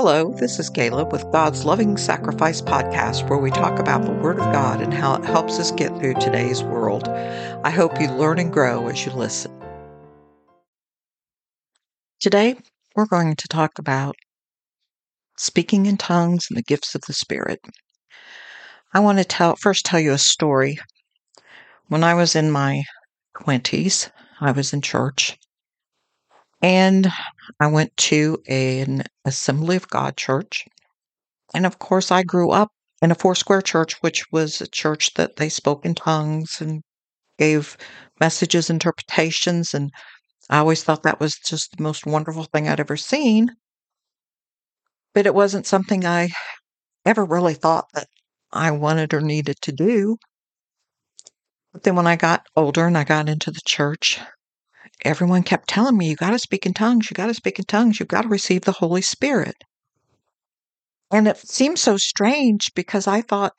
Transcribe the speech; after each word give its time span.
Hello, 0.00 0.32
this 0.32 0.60
is 0.60 0.70
Caleb 0.70 1.10
with 1.10 1.28
God's 1.32 1.64
Loving 1.64 1.96
Sacrifice 1.96 2.62
podcast, 2.62 3.28
where 3.28 3.40
we 3.40 3.50
talk 3.50 3.80
about 3.80 4.04
the 4.04 4.12
Word 4.12 4.38
of 4.38 4.52
God 4.52 4.80
and 4.80 4.94
how 4.94 5.16
it 5.16 5.24
helps 5.24 5.58
us 5.58 5.72
get 5.72 5.88
through 5.98 6.14
today's 6.14 6.62
world. 6.62 7.08
I 7.64 7.70
hope 7.70 8.00
you 8.00 8.08
learn 8.08 8.38
and 8.38 8.52
grow 8.52 8.86
as 8.86 9.04
you 9.04 9.10
listen. 9.10 9.50
Today, 12.20 12.54
we're 12.94 13.06
going 13.06 13.34
to 13.34 13.48
talk 13.48 13.80
about 13.80 14.14
speaking 15.36 15.86
in 15.86 15.96
tongues 15.96 16.46
and 16.48 16.56
the 16.56 16.62
gifts 16.62 16.94
of 16.94 17.00
the 17.08 17.12
Spirit. 17.12 17.58
I 18.94 19.00
want 19.00 19.18
to 19.18 19.24
tell 19.24 19.56
first 19.56 19.84
tell 19.84 19.98
you 19.98 20.12
a 20.12 20.18
story. 20.18 20.78
When 21.88 22.04
I 22.04 22.14
was 22.14 22.36
in 22.36 22.52
my 22.52 22.84
20s, 23.36 24.12
I 24.40 24.52
was 24.52 24.72
in 24.72 24.80
church 24.80 25.36
and 26.60 27.08
I 27.60 27.66
went 27.68 27.96
to 27.96 28.42
an 28.48 29.04
Assembly 29.24 29.76
of 29.76 29.88
God 29.88 30.16
church. 30.16 30.66
And 31.54 31.66
of 31.66 31.78
course, 31.78 32.10
I 32.10 32.22
grew 32.22 32.50
up 32.50 32.70
in 33.00 33.10
a 33.10 33.14
four 33.14 33.34
square 33.34 33.62
church, 33.62 33.94
which 34.02 34.24
was 34.32 34.60
a 34.60 34.66
church 34.66 35.14
that 35.14 35.36
they 35.36 35.48
spoke 35.48 35.84
in 35.84 35.94
tongues 35.94 36.60
and 36.60 36.82
gave 37.38 37.76
messages, 38.20 38.70
interpretations. 38.70 39.74
And 39.74 39.90
I 40.50 40.58
always 40.58 40.82
thought 40.82 41.04
that 41.04 41.20
was 41.20 41.36
just 41.46 41.76
the 41.76 41.82
most 41.82 42.06
wonderful 42.06 42.44
thing 42.44 42.68
I'd 42.68 42.80
ever 42.80 42.96
seen. 42.96 43.50
But 45.14 45.26
it 45.26 45.34
wasn't 45.34 45.66
something 45.66 46.04
I 46.04 46.28
ever 47.04 47.24
really 47.24 47.54
thought 47.54 47.86
that 47.94 48.08
I 48.52 48.70
wanted 48.70 49.14
or 49.14 49.20
needed 49.20 49.56
to 49.62 49.72
do. 49.72 50.16
But 51.72 51.82
then 51.82 51.96
when 51.96 52.06
I 52.06 52.16
got 52.16 52.46
older 52.56 52.86
and 52.86 52.96
I 52.98 53.04
got 53.04 53.28
into 53.28 53.50
the 53.50 53.60
church, 53.64 54.20
everyone 55.04 55.42
kept 55.42 55.68
telling 55.68 55.96
me, 55.96 56.10
you 56.10 56.16
got 56.16 56.30
to 56.30 56.38
speak 56.38 56.66
in 56.66 56.74
tongues, 56.74 57.10
you 57.10 57.14
got 57.14 57.26
to 57.26 57.34
speak 57.34 57.58
in 57.58 57.64
tongues, 57.64 57.98
you've 57.98 58.08
got 58.08 58.22
to 58.22 58.28
receive 58.28 58.62
the 58.62 58.72
Holy 58.72 59.02
Spirit. 59.02 59.56
And 61.10 61.26
it 61.26 61.38
seemed 61.38 61.78
so 61.78 61.96
strange 61.96 62.72
because 62.74 63.06
I 63.06 63.22
thought 63.22 63.54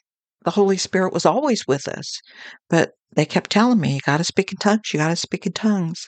the 0.46 0.52
Holy 0.52 0.78
Spirit 0.78 1.14
was 1.14 1.26
always 1.26 1.66
with 1.68 1.88
us. 1.88 2.22
But 2.70 2.92
they 3.16 3.26
kept 3.26 3.50
telling 3.50 3.80
me, 3.80 3.96
you 3.96 4.02
got 4.02 4.18
to 4.18 4.24
speak 4.24 4.52
in 4.52 4.58
tongues, 4.58 4.94
you 4.94 5.00
got 5.00 5.10
to 5.10 5.16
speak 5.16 5.46
in 5.46 5.54
tongues. 5.54 6.08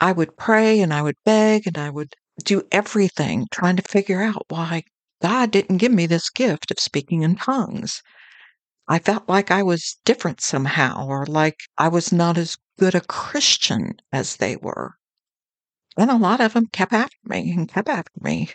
I 0.00 0.12
would 0.12 0.36
pray 0.36 0.80
and 0.80 0.92
I 0.92 1.02
would 1.02 1.16
beg 1.24 1.66
and 1.66 1.78
I 1.78 1.90
would 1.90 2.14
do 2.44 2.62
everything 2.72 3.46
trying 3.52 3.76
to 3.76 3.82
figure 3.82 4.22
out 4.22 4.46
why 4.48 4.82
God 5.22 5.50
didn't 5.50 5.76
give 5.76 5.92
me 5.92 6.06
this 6.06 6.30
gift 6.30 6.70
of 6.70 6.80
speaking 6.80 7.22
in 7.22 7.36
tongues. 7.36 8.02
I 8.90 8.98
felt 8.98 9.28
like 9.28 9.52
I 9.52 9.62
was 9.62 9.98
different 10.04 10.40
somehow, 10.40 11.06
or 11.06 11.24
like 11.24 11.60
I 11.78 11.86
was 11.86 12.12
not 12.12 12.36
as 12.36 12.58
good 12.76 12.96
a 12.96 13.00
Christian 13.00 14.00
as 14.12 14.38
they 14.38 14.56
were. 14.56 14.96
And 15.96 16.10
a 16.10 16.16
lot 16.16 16.40
of 16.40 16.54
them 16.54 16.66
kept 16.66 16.92
after 16.92 17.16
me 17.22 17.52
and 17.52 17.68
kept 17.68 17.88
after 17.88 18.10
me. 18.20 18.50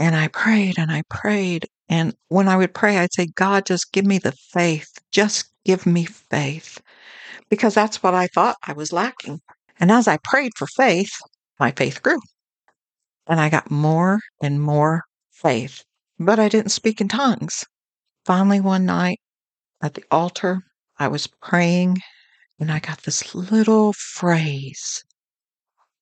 And 0.00 0.16
I 0.16 0.26
prayed 0.26 0.80
and 0.80 0.90
I 0.90 1.04
prayed. 1.08 1.68
And 1.88 2.16
when 2.26 2.48
I 2.48 2.56
would 2.56 2.74
pray, 2.74 2.98
I'd 2.98 3.12
say, 3.12 3.28
God, 3.28 3.66
just 3.66 3.92
give 3.92 4.04
me 4.04 4.18
the 4.18 4.32
faith. 4.32 4.90
Just 5.12 5.44
give 5.64 5.86
me 5.86 6.06
faith. 6.06 6.80
Because 7.48 7.72
that's 7.72 8.02
what 8.02 8.14
I 8.14 8.26
thought 8.26 8.56
I 8.64 8.72
was 8.72 8.92
lacking. 8.92 9.40
And 9.78 9.92
as 9.92 10.08
I 10.08 10.16
prayed 10.24 10.54
for 10.56 10.66
faith, 10.66 11.12
my 11.60 11.70
faith 11.70 12.02
grew. 12.02 12.18
And 13.28 13.40
I 13.40 13.48
got 13.48 13.70
more 13.70 14.18
and 14.42 14.60
more 14.60 15.04
faith. 15.30 15.84
But 16.18 16.40
I 16.40 16.48
didn't 16.48 16.72
speak 16.72 17.00
in 17.00 17.06
tongues. 17.06 17.64
Finally, 18.24 18.60
one 18.60 18.86
night 18.86 19.20
at 19.82 19.94
the 19.94 20.04
altar, 20.10 20.62
I 20.98 21.08
was 21.08 21.26
praying 21.26 21.98
and 22.58 22.72
I 22.72 22.78
got 22.78 23.02
this 23.02 23.34
little 23.34 23.92
phrase, 23.92 25.04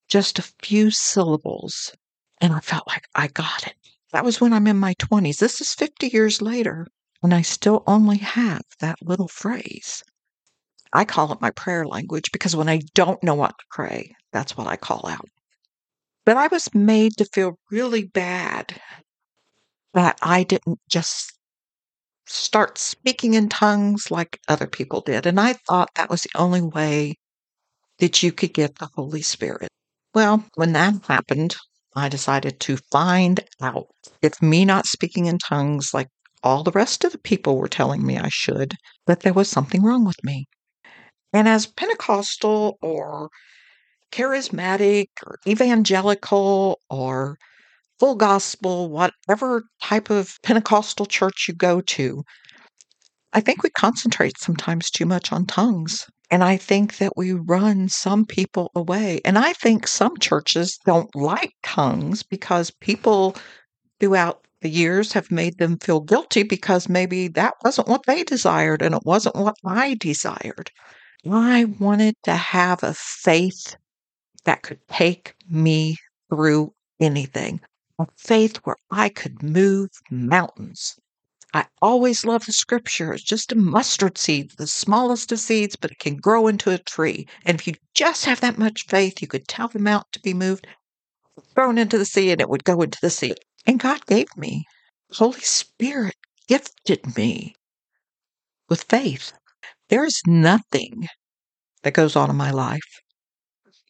just 0.08 0.38
a 0.38 0.50
few 0.62 0.90
syllables, 0.90 1.92
and 2.40 2.52
I 2.52 2.60
felt 2.60 2.86
like 2.86 3.08
I 3.14 3.26
got 3.28 3.66
it. 3.66 3.74
That 4.12 4.24
was 4.24 4.40
when 4.40 4.52
I'm 4.52 4.66
in 4.66 4.76
my 4.76 4.94
20s. 4.94 5.38
This 5.38 5.60
is 5.60 5.74
50 5.74 6.08
years 6.08 6.40
later, 6.40 6.86
and 7.22 7.34
I 7.34 7.42
still 7.42 7.82
only 7.86 8.18
have 8.18 8.62
that 8.80 9.02
little 9.02 9.28
phrase. 9.28 10.04
I 10.92 11.04
call 11.04 11.32
it 11.32 11.40
my 11.40 11.50
prayer 11.50 11.86
language 11.86 12.30
because 12.32 12.55
when 12.55 12.68
I 12.68 12.82
don't 12.94 13.22
know 13.24 13.34
what 13.34 13.58
to 13.58 13.64
pray, 13.70 14.14
that's 14.32 14.56
what 14.56 14.66
I 14.66 14.77
call 14.77 15.08
out. 15.08 15.28
But 16.24 16.36
I 16.36 16.46
was 16.48 16.72
made 16.74 17.16
to 17.16 17.24
feel 17.24 17.58
really 17.70 18.05
bad 18.05 18.80
that 19.94 20.18
I 20.22 20.44
didn't 20.44 20.78
just 20.88 21.32
start 22.27 22.78
speaking 22.78 23.34
in 23.34 23.48
tongues 23.48 24.10
like 24.10 24.40
other 24.48 24.66
people 24.66 25.00
did. 25.00 25.27
And 25.27 25.40
I 25.40 25.55
thought 25.55 25.90
that 25.96 26.10
was 26.10 26.22
the 26.22 26.38
only 26.38 26.62
way 26.62 27.14
that 27.98 28.22
you 28.22 28.33
could 28.33 28.55
get 28.55 28.77
the 28.77 28.88
Holy 28.94 29.22
Spirit. 29.22 29.68
Well, 30.14 30.44
when 30.55 30.72
that 30.72 31.06
happened, 31.06 31.56
I 31.94 32.08
decided 32.08 32.61
to 32.61 32.78
find 32.90 33.40
out 33.61 33.86
if 34.22 34.40
me 34.42 34.64
not 34.64 34.86
speaking 34.86 35.27
in 35.27 35.38
tongues 35.38 35.92
like 35.92 36.08
all 36.42 36.62
the 36.62 36.72
rest 36.72 37.05
of 37.05 37.12
the 37.12 37.18
people 37.18 37.56
were 37.56 37.68
telling 37.68 38.05
me 38.05 38.18
I 38.18 38.28
should, 38.28 38.74
that 39.06 39.20
there 39.20 39.32
was 39.32 39.48
something 39.48 39.82
wrong 39.82 40.05
with 40.05 40.22
me. 40.24 40.46
And 41.32 41.48
as 41.48 41.66
Pentecostal 41.66 42.78
or 42.82 43.30
charismatic 44.11 45.06
or 45.24 45.38
evangelical 45.46 46.80
or 46.90 47.38
full 48.02 48.17
gospel, 48.17 48.90
whatever 48.90 49.63
type 49.80 50.11
of 50.11 50.36
Pentecostal 50.42 51.07
church 51.07 51.45
you 51.46 51.55
go 51.55 51.80
to, 51.83 52.24
I 53.33 53.40
think 53.40 53.63
we 53.63 53.70
concentrate 53.70 54.36
sometimes 54.39 54.90
too 54.90 55.07
much 55.07 55.30
on 55.30 55.46
tongues. 55.46 56.11
And 56.29 56.42
I 56.42 56.57
think 56.57 56.98
that 56.98 57.12
we 57.17 57.30
run 57.30 57.89
some 57.89 58.27
people 58.27 58.73
away. 58.74 59.20
And 59.24 59.39
I 59.39 59.52
think 59.52 59.86
some 59.86 60.17
churches 60.17 60.80
don't 60.85 61.14
like 61.14 61.52
tongues 61.62 62.24
because 62.24 62.73
people 62.80 63.36
throughout 64.01 64.48
the 64.62 64.68
years 64.68 65.12
have 65.12 65.30
made 65.30 65.58
them 65.58 65.79
feel 65.79 66.01
guilty 66.01 66.42
because 66.42 66.89
maybe 66.89 67.29
that 67.29 67.55
wasn't 67.62 67.86
what 67.86 68.07
they 68.08 68.24
desired 68.24 68.83
and 68.83 68.96
it 68.96 69.02
wasn't 69.05 69.36
what 69.36 69.55
I 69.64 69.95
desired. 69.95 70.73
I 71.30 71.67
wanted 71.79 72.17
to 72.24 72.35
have 72.35 72.83
a 72.83 72.95
faith 72.95 73.77
that 74.45 74.62
could 74.62 74.80
take 74.89 75.36
me 75.48 75.98
through 76.29 76.73
anything 76.98 77.61
a 77.98 78.07
faith 78.17 78.57
where 78.64 78.77
I 78.91 79.08
could 79.08 79.42
move 79.42 79.91
mountains. 80.11 80.97
I 81.55 81.67
always 81.83 82.25
love 82.25 82.47
the 82.47 82.53
scripture. 82.53 83.13
It's 83.13 83.23
just 83.23 83.53
a 83.53 83.57
mustard 83.57 84.17
seed, 84.17 84.53
the 84.57 84.67
smallest 84.67 85.33
of 85.33 85.41
seeds, 85.41 85.77
but 85.77 85.91
it 85.91 85.98
can 85.98 86.17
grow 86.17 86.48
into 86.48 86.70
a 86.70 86.79
tree. 86.79 87.27
And 87.45 87.61
if 87.61 87.67
you 87.67 87.75
just 87.95 88.25
have 88.25 88.41
that 88.41 88.58
much 88.58 88.86
faith, 88.86 89.20
you 89.20 89.29
could 89.29 89.47
tell 89.47 89.69
the 89.69 89.79
mountain 89.79 90.08
to 90.13 90.20
be 90.20 90.33
moved, 90.33 90.67
thrown 91.55 91.77
into 91.77 91.98
the 91.98 92.07
sea, 92.07 92.30
and 92.30 92.41
it 92.41 92.48
would 92.48 92.64
go 92.64 92.80
into 92.80 92.98
the 93.03 93.11
sea. 93.11 93.35
And 93.67 93.79
God 93.79 94.07
gave 94.07 94.35
me. 94.36 94.64
Holy 95.13 95.41
Spirit 95.41 96.17
gifted 96.48 97.17
me 97.17 97.55
with 98.70 98.85
faith. 98.85 99.35
There 99.91 100.05
is 100.05 100.23
nothing 100.27 101.07
that 101.83 101.92
goes 101.92 102.17
on 102.17 102.30
in 102.30 102.36
my 102.36 102.51
life 102.51 103.03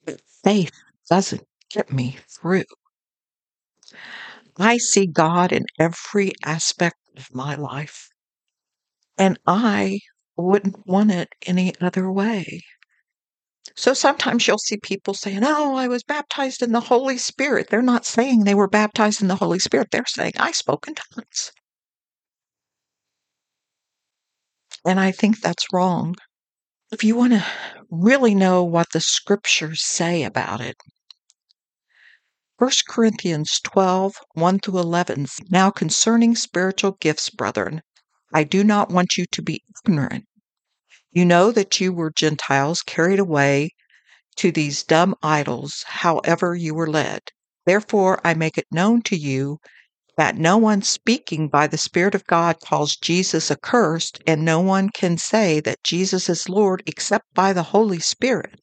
that 0.04 0.20
faith 0.42 0.72
doesn't 1.08 1.46
get 1.70 1.92
me 1.92 2.18
through. 2.28 2.64
I 4.58 4.78
see 4.78 5.06
God 5.06 5.52
in 5.52 5.64
every 5.78 6.32
aspect 6.44 6.96
of 7.16 7.34
my 7.34 7.54
life, 7.54 8.08
and 9.18 9.38
I 9.46 10.00
wouldn't 10.36 10.86
want 10.86 11.10
it 11.10 11.28
any 11.46 11.74
other 11.80 12.10
way. 12.10 12.62
So 13.74 13.94
sometimes 13.94 14.46
you'll 14.46 14.58
see 14.58 14.76
people 14.76 15.14
saying, 15.14 15.40
Oh, 15.42 15.76
I 15.76 15.88
was 15.88 16.02
baptized 16.02 16.62
in 16.62 16.72
the 16.72 16.80
Holy 16.80 17.16
Spirit. 17.16 17.68
They're 17.70 17.82
not 17.82 18.04
saying 18.04 18.44
they 18.44 18.54
were 18.54 18.68
baptized 18.68 19.22
in 19.22 19.28
the 19.28 19.36
Holy 19.36 19.58
Spirit. 19.58 19.88
They're 19.90 20.04
saying, 20.06 20.32
I 20.36 20.52
spoke 20.52 20.86
in 20.88 20.94
tongues. 20.94 21.52
And 24.84 25.00
I 25.00 25.12
think 25.12 25.40
that's 25.40 25.66
wrong. 25.72 26.16
If 26.92 27.04
you 27.04 27.16
want 27.16 27.32
to 27.32 27.46
really 27.90 28.34
know 28.34 28.64
what 28.64 28.88
the 28.92 29.00
scriptures 29.00 29.82
say 29.82 30.24
about 30.24 30.60
it, 30.60 30.76
1 32.62 32.70
Corinthians 32.86 33.58
12, 33.64 34.14
1 34.34 34.60
through 34.60 34.78
11. 34.78 35.26
Now 35.50 35.68
concerning 35.68 36.36
spiritual 36.36 36.92
gifts, 37.00 37.28
brethren, 37.28 37.82
I 38.32 38.44
do 38.44 38.62
not 38.62 38.88
want 38.88 39.18
you 39.18 39.26
to 39.32 39.42
be 39.42 39.64
ignorant. 39.84 40.26
You 41.10 41.24
know 41.24 41.50
that 41.50 41.80
you 41.80 41.92
were 41.92 42.12
Gentiles 42.12 42.82
carried 42.82 43.18
away 43.18 43.70
to 44.36 44.52
these 44.52 44.84
dumb 44.84 45.16
idols, 45.24 45.82
however 45.88 46.54
you 46.54 46.72
were 46.72 46.86
led. 46.86 47.22
Therefore, 47.66 48.20
I 48.24 48.34
make 48.34 48.56
it 48.56 48.68
known 48.70 49.02
to 49.06 49.16
you 49.16 49.58
that 50.16 50.36
no 50.36 50.56
one 50.56 50.82
speaking 50.82 51.48
by 51.48 51.66
the 51.66 51.76
Spirit 51.76 52.14
of 52.14 52.28
God 52.28 52.60
calls 52.60 52.94
Jesus 52.94 53.50
accursed, 53.50 54.22
and 54.24 54.44
no 54.44 54.60
one 54.60 54.90
can 54.90 55.18
say 55.18 55.58
that 55.58 55.82
Jesus 55.82 56.28
is 56.28 56.48
Lord 56.48 56.84
except 56.86 57.24
by 57.34 57.52
the 57.52 57.64
Holy 57.74 57.98
Spirit. 57.98 58.60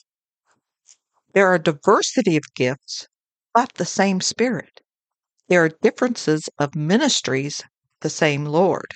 There 1.33 1.47
are 1.47 1.59
diversity 1.59 2.37
of 2.37 2.43
gifts, 2.55 3.05
but 3.53 3.73
the 3.73 3.85
same 3.85 4.21
Spirit. 4.21 4.81
There 5.47 5.63
are 5.63 5.69
differences 5.81 6.47
of 6.59 6.75
ministries, 6.75 7.63
the 8.01 8.09
same 8.09 8.45
Lord. 8.45 8.93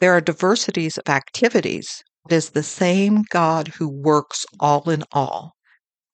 There 0.00 0.12
are 0.12 0.22
diversities 0.22 0.96
of 0.96 1.08
activities, 1.08 2.02
it 2.30 2.32
is 2.32 2.50
the 2.50 2.62
same 2.62 3.24
God 3.28 3.68
who 3.68 3.86
works 3.88 4.46
all 4.58 4.88
in 4.88 5.04
all. 5.12 5.54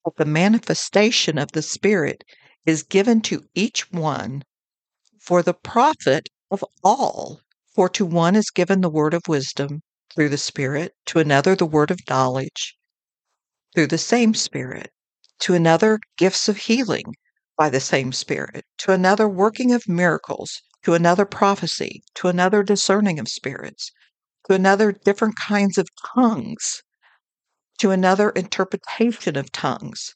But 0.04 0.16
the 0.16 0.24
manifestation 0.24 1.38
of 1.38 1.52
the 1.52 1.62
Spirit 1.62 2.24
is 2.66 2.82
given 2.82 3.20
to 3.22 3.44
each 3.54 3.92
one 3.92 4.42
for 5.20 5.42
the 5.42 5.54
profit 5.54 6.28
of 6.50 6.64
all. 6.82 7.40
For 7.72 7.88
to 7.90 8.04
one 8.04 8.34
is 8.34 8.50
given 8.50 8.80
the 8.80 8.90
word 8.90 9.14
of 9.14 9.28
wisdom 9.28 9.82
through 10.12 10.30
the 10.30 10.38
Spirit, 10.38 10.94
to 11.06 11.20
another 11.20 11.54
the 11.54 11.66
word 11.66 11.92
of 11.92 12.00
knowledge 12.10 12.76
through 13.74 13.86
the 13.86 13.98
same 13.98 14.34
Spirit, 14.34 14.90
to 15.38 15.54
another 15.54 16.00
gifts 16.16 16.48
of 16.48 16.56
healing 16.56 17.14
by 17.56 17.70
the 17.70 17.80
same 17.80 18.12
Spirit, 18.12 18.64
to 18.78 18.92
another 18.92 19.28
working 19.28 19.72
of 19.72 19.88
miracles, 19.88 20.60
to 20.82 20.94
another 20.94 21.24
prophecy, 21.24 22.02
to 22.14 22.28
another 22.28 22.62
discerning 22.62 23.18
of 23.18 23.28
spirits, 23.28 23.90
to 24.46 24.54
another 24.54 24.92
different 24.92 25.36
kinds 25.36 25.78
of 25.78 25.88
tongues, 26.14 26.82
to 27.78 27.90
another 27.90 28.30
interpretation 28.30 29.36
of 29.36 29.52
tongues. 29.52 30.14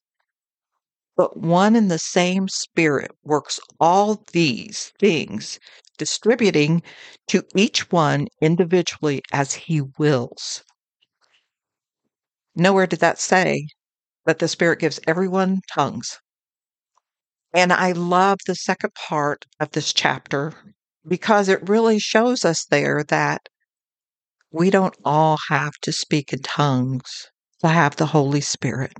But 1.17 1.37
one 1.37 1.75
and 1.75 1.90
the 1.90 1.99
same 1.99 2.49
Spirit 2.49 3.11
works 3.23 3.58
all 3.81 4.25
these 4.32 4.93
things, 5.00 5.58
distributing 5.96 6.82
to 7.29 7.43
each 7.55 7.90
one 7.90 8.29
individually 8.40 9.23
as 9.32 9.55
he 9.55 9.81
wills. 9.81 10.62
Nowhere 12.55 12.87
did 12.87 13.00
that 13.00 13.19
say 13.19 13.69
that 14.26 14.38
the 14.38 14.49
Spirit 14.49 14.81
gives 14.81 15.00
everyone 15.06 15.61
tongues. 15.73 16.19
And 17.55 17.73
I 17.73 17.93
love 17.93 18.39
the 18.47 18.55
second 18.55 18.95
part 18.95 19.47
of 19.59 19.71
this 19.71 19.93
chapter 19.93 20.53
because 21.06 21.49
it 21.49 21.69
really 21.69 21.99
shows 21.99 22.45
us 22.45 22.67
there 22.67 23.03
that 23.05 23.49
we 24.50 24.71
don't 24.71 24.97
all 25.05 25.39
have 25.49 25.73
to 25.83 25.93
speak 25.93 26.33
in 26.33 26.41
tongues 26.41 27.29
to 27.61 27.69
have 27.69 27.97
the 27.97 28.06
Holy 28.06 28.41
Spirit. 28.41 28.93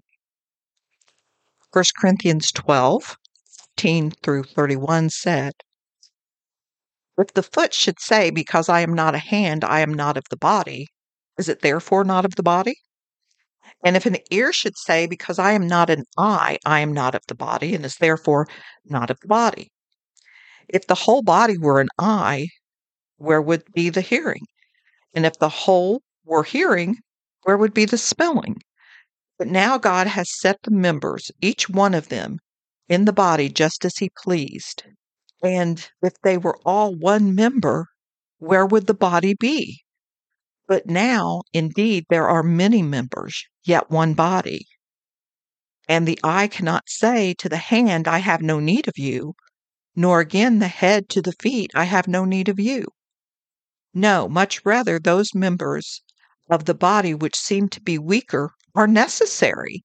1 1.73 1.85
Corinthians 2.01 2.51
12, 2.53 3.17
15 3.77 4.11
through 4.23 4.45
31 4.45 5.11
said, 5.11 5.53
If 7.19 7.35
the 7.35 7.43
foot 7.43 7.75
should 7.75 8.01
say, 8.01 8.31
Because 8.31 8.71
I 8.71 8.81
am 8.81 8.95
not 8.95 9.15
a 9.15 9.19
hand, 9.19 9.65
I 9.65 9.81
am 9.81 9.93
not 9.93 10.17
of 10.17 10.25
the 10.31 10.37
body, 10.37 10.87
is 11.39 11.49
it 11.49 11.61
therefore 11.61 12.05
not 12.05 12.25
of 12.25 12.37
the 12.37 12.43
body? 12.43 12.77
And 13.85 13.97
if 13.97 14.07
an 14.07 14.17
ear 14.31 14.53
should 14.53 14.77
say, 14.77 15.07
Because 15.07 15.39
I 15.39 15.53
am 15.53 15.67
not 15.67 15.91
an 15.91 16.05
eye, 16.17 16.59
I 16.67 16.81
am 16.81 16.93
not 16.93 17.15
of 17.15 17.23
the 17.29 17.35
body, 17.35 17.75
and 17.75 17.85
is 17.85 17.97
therefore 17.97 18.47
not 18.85 19.11
of 19.11 19.21
the 19.21 19.29
body. 19.29 19.71
If 20.69 20.87
the 20.87 20.95
whole 20.95 21.23
body 21.23 21.57
were 21.57 21.81
an 21.81 21.89
eye, 21.99 22.49
where 23.17 23.41
would 23.41 23.73
be 23.73 23.89
the 23.89 24.01
hearing? 24.01 24.47
And 25.15 25.25
if 25.25 25.39
the 25.39 25.49
whole 25.49 26.03
were 26.25 26.43
hearing, 26.43 26.99
where 27.43 27.57
would 27.57 27.73
be 27.73 27.85
the 27.85 27.99
smelling? 27.99 28.63
But 29.39 29.49
now 29.49 29.79
God 29.79 30.09
has 30.09 30.37
set 30.37 30.63
the 30.63 30.73
members, 30.73 31.31
each 31.41 31.69
one 31.69 31.95
of 31.95 32.09
them, 32.09 32.41
in 32.89 33.05
the 33.05 33.13
body 33.13 33.49
just 33.49 33.85
as 33.85 33.97
He 33.99 34.11
pleased. 34.11 34.83
And 35.43 35.89
if 36.03 36.15
they 36.23 36.37
were 36.37 36.59
all 36.65 36.95
one 36.95 37.35
member, 37.35 37.87
where 38.39 38.67
would 38.67 38.89
the 38.89 38.95
body 38.95 39.35
be? 39.35 39.85
But 40.69 40.87
now, 40.87 41.43
indeed, 41.53 42.05
there 42.11 42.29
are 42.29 42.43
many 42.43 42.83
members, 42.83 43.43
yet 43.65 43.91
one 43.91 44.15
body. 44.15 44.69
And 45.89 46.07
the 46.07 46.21
eye 46.23 46.47
cannot 46.47 46.91
say 46.91 47.33
to 47.39 47.49
the 47.49 47.57
hand, 47.57 48.07
I 48.07 48.19
have 48.19 48.43
no 48.43 48.61
need 48.61 48.87
of 48.87 48.99
you, 48.99 49.35
nor 49.97 50.21
again 50.21 50.59
the 50.59 50.69
head 50.69 51.09
to 51.09 51.23
the 51.23 51.33
feet, 51.33 51.71
I 51.75 51.85
have 51.85 52.07
no 52.07 52.27
need 52.27 52.51
of 52.51 52.61
you. 52.61 52.85
No, 53.95 54.29
much 54.29 54.65
rather, 54.65 54.99
those 54.99 55.35
members 55.35 56.03
of 56.51 56.67
the 56.67 56.75
body 56.75 57.15
which 57.15 57.35
seem 57.35 57.71
to 57.71 57.81
be 57.81 57.99
weaker 57.99 58.53
are 58.75 58.87
necessary. 58.87 59.85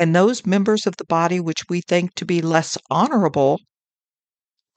And 0.00 0.14
those 0.14 0.44
members 0.44 0.84
of 0.86 0.96
the 0.96 1.06
body 1.06 1.38
which 1.38 1.62
we 1.68 1.80
think 1.80 2.14
to 2.16 2.24
be 2.24 2.42
less 2.42 2.76
honorable, 2.90 3.60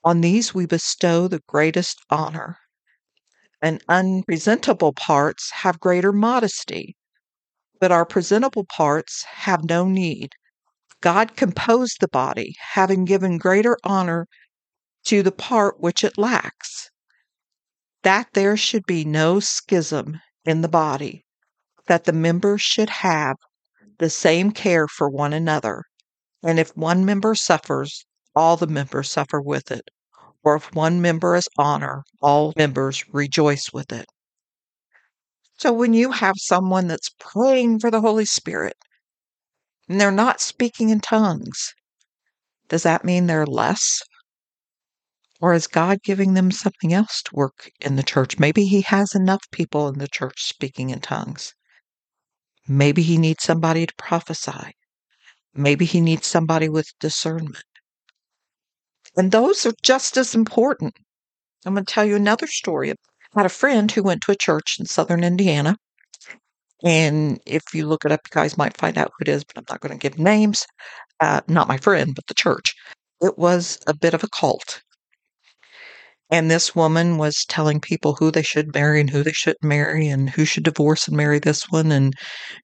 on 0.04 0.22
these 0.22 0.54
we 0.54 0.68
bestow 0.68 1.28
the 1.28 1.42
greatest 1.48 1.98
honor. 2.12 2.58
And 3.62 3.84
unpresentable 3.88 4.94
parts 4.94 5.52
have 5.52 5.80
greater 5.80 6.12
modesty, 6.12 6.96
but 7.80 7.92
our 7.92 8.06
presentable 8.06 8.66
parts 8.66 9.24
have 9.24 9.64
no 9.64 9.88
need. 9.88 10.34
God 11.02 11.36
composed 11.36 11.98
the 12.00 12.08
body, 12.08 12.56
having 12.74 13.06
given 13.06 13.38
greater 13.38 13.78
honor 13.84 14.28
to 15.06 15.24
the 15.24 15.32
part 15.32 15.80
which 15.80 16.04
it 16.04 16.18
lacks, 16.18 16.90
that 18.04 18.28
there 18.34 18.58
should 18.58 18.86
be 18.86 19.06
no 19.06 19.40
schism 19.40 20.20
in 20.46 20.62
the 20.62 20.68
body, 20.68 21.26
that 21.88 22.06
the 22.06 22.14
members 22.14 22.62
should 22.62 22.90
have 22.90 23.38
the 24.00 24.10
same 24.10 24.52
care 24.52 24.88
for 24.88 25.10
one 25.10 25.34
another. 25.34 25.84
And 26.44 26.60
if 26.60 26.76
one 26.76 27.06
member 27.06 27.36
suffers, 27.36 28.06
all 28.36 28.58
the 28.58 28.68
members 28.68 29.12
suffer 29.12 29.40
with 29.40 29.72
it. 29.72 29.90
Or 30.44 30.56
if 30.56 30.74
one 30.74 31.02
member 31.02 31.36
is 31.36 31.48
honor, 31.58 32.04
all 32.22 32.54
members 32.56 33.04
rejoice 33.14 33.72
with 33.72 33.92
it. 33.92 34.06
So 35.58 35.72
when 35.72 35.94
you 35.94 36.12
have 36.12 36.36
someone 36.38 36.88
that's 36.88 37.12
praying 37.20 37.80
for 37.80 37.92
the 37.92 38.02
Holy 38.02 38.26
Spirit 38.26 38.76
and 39.88 40.02
they're 40.02 40.12
not 40.12 40.42
speaking 40.42 40.90
in 40.90 41.00
tongues, 41.00 41.74
does 42.68 42.84
that 42.84 43.06
mean 43.06 43.28
they're 43.28 43.46
less? 43.46 44.02
Or 45.40 45.54
is 45.54 45.68
God 45.68 46.02
giving 46.04 46.34
them 46.34 46.52
something 46.52 46.94
else 46.94 47.22
to 47.24 47.36
work 47.36 47.70
in 47.80 47.96
the 47.96 48.04
church? 48.04 48.40
Maybe 48.40 48.66
He 48.66 48.82
has 48.82 49.14
enough 49.14 49.44
people 49.52 49.88
in 49.88 50.00
the 50.00 50.08
church 50.08 50.42
speaking 50.42 50.90
in 50.90 51.02
tongues. 51.02 51.54
Maybe 52.68 53.02
He 53.02 53.18
needs 53.18 53.44
somebody 53.44 53.86
to 53.86 53.94
prophesy. 53.98 54.74
Maybe 55.54 55.86
He 55.86 56.00
needs 56.00 56.26
somebody 56.26 56.70
with 56.70 56.88
discernment. 57.00 57.64
And 59.18 59.32
those 59.32 59.66
are 59.66 59.74
just 59.84 60.18
as 60.18 60.34
important. 60.36 60.94
I'm 61.66 61.74
going 61.74 61.86
to 61.86 61.94
tell 61.94 62.06
you 62.06 62.16
another 62.16 62.48
story. 62.48 62.92
I 62.92 62.96
had 63.36 63.46
a 63.46 63.50
friend 63.50 63.92
who 63.92 64.04
went 64.04 64.22
to 64.22 64.32
a 64.32 64.38
church 64.38 64.78
in 64.80 64.86
southern 64.86 65.24
Indiana. 65.24 65.76
And 66.84 67.40
if 67.46 67.62
you 67.74 67.88
look 67.88 68.06
it 68.06 68.12
up, 68.12 68.22
you 68.26 68.34
guys 68.34 68.58
might 68.58 68.78
find 68.78 68.98
out 68.98 69.12
who 69.18 69.24
it 69.24 69.28
is, 69.30 69.44
but 69.44 69.58
I'm 69.58 69.66
not 69.70 69.82
going 69.82 69.98
to 69.98 70.10
give 70.10 70.18
names. 70.18 70.66
Uh, 71.20 71.42
not 71.48 71.68
my 71.68 71.78
friend, 71.78 72.14
but 72.16 72.26
the 72.28 72.34
church. 72.34 72.74
It 73.22 73.38
was 73.38 73.78
a 73.86 73.94
bit 73.94 74.14
of 74.14 74.24
a 74.24 74.30
cult. 74.30 74.82
And 76.32 76.50
this 76.50 76.74
woman 76.74 77.18
was 77.18 77.46
telling 77.46 77.82
people 77.82 78.16
who 78.16 78.32
they 78.32 78.42
should 78.42 78.74
marry 78.74 79.02
and 79.02 79.10
who 79.10 79.22
they 79.22 79.34
shouldn't 79.34 79.64
marry 79.64 80.08
and 80.08 80.30
who 80.30 80.46
should 80.46 80.64
divorce 80.64 81.08
and 81.08 81.18
marry 81.18 81.40
this 81.40 81.64
one 81.70 81.92
and 81.92 82.14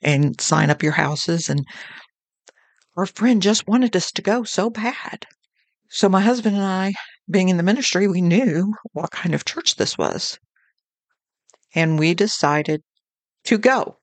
and 0.01 0.39
sign 0.39 0.69
up 0.69 0.81
your 0.81 0.93
houses 0.93 1.49
and 1.49 1.65
our 2.95 3.05
friend 3.05 3.41
just 3.41 3.67
wanted 3.67 3.95
us 3.95 4.09
to 4.13 4.21
go 4.21 4.43
so 4.43 4.69
bad. 4.69 5.27
So 5.89 6.09
my 6.09 6.21
husband 6.21 6.55
and 6.55 6.65
I, 6.65 6.93
being 7.29 7.49
in 7.49 7.57
the 7.57 7.63
ministry, 7.63 8.07
we 8.07 8.21
knew 8.21 8.73
what 8.93 9.11
kind 9.11 9.33
of 9.33 9.45
church 9.45 9.75
this 9.75 9.97
was. 9.97 10.37
And 11.73 11.97
we 11.97 12.13
decided 12.13 12.81
to 13.45 13.57
go. 13.57 13.97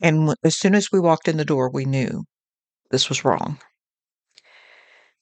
And 0.00 0.34
as 0.42 0.56
soon 0.56 0.74
as 0.74 0.90
we 0.90 0.98
walked 0.98 1.28
in 1.28 1.36
the 1.36 1.44
door, 1.44 1.70
we 1.70 1.84
knew 1.84 2.24
this 2.90 3.08
was 3.08 3.24
wrong. 3.24 3.58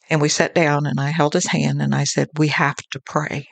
And 0.09 0.21
we 0.21 0.29
sat 0.29 0.55
down 0.55 0.87
and 0.87 0.99
I 0.99 1.11
held 1.11 1.35
his 1.35 1.47
hand 1.47 1.83
and 1.83 1.95
I 1.95 2.05
said, 2.05 2.29
We 2.37 2.49
have 2.49 2.77
to 2.93 3.01
pray. 3.01 3.47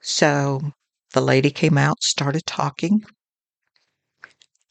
So 0.00 0.60
the 1.12 1.20
lady 1.20 1.50
came 1.50 1.78
out, 1.78 2.02
started 2.02 2.44
talking, 2.44 3.04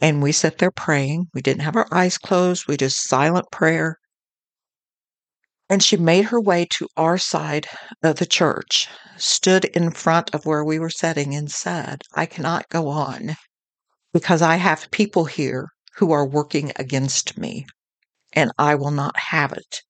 and 0.01 0.21
we 0.21 0.31
sat 0.31 0.57
there 0.57 0.71
praying. 0.71 1.27
We 1.33 1.41
didn't 1.41 1.61
have 1.61 1.75
our 1.75 1.87
eyes 1.91 2.17
closed, 2.17 2.67
we 2.67 2.75
just 2.75 3.07
silent 3.07 3.45
prayer. 3.51 3.97
And 5.71 5.81
she 5.81 5.95
made 5.95 6.25
her 6.25 6.41
way 6.41 6.67
to 6.71 6.89
our 6.97 7.17
side 7.17 7.65
of 8.03 8.17
the 8.17 8.25
church, 8.25 8.89
stood 9.15 9.63
in 9.63 9.91
front 9.91 10.35
of 10.35 10.45
where 10.45 10.65
we 10.65 10.77
were 10.77 10.89
sitting, 10.89 11.33
and 11.33 11.49
said, 11.49 12.01
I 12.13 12.25
cannot 12.25 12.67
go 12.67 12.89
on 12.89 13.37
because 14.11 14.41
I 14.41 14.57
have 14.57 14.91
people 14.91 15.23
here 15.23 15.69
who 15.95 16.11
are 16.11 16.27
working 16.27 16.73
against 16.75 17.37
me, 17.37 17.67
and 18.33 18.51
I 18.57 18.75
will 18.75 18.91
not 18.91 19.17
have 19.17 19.53
it. 19.53 19.81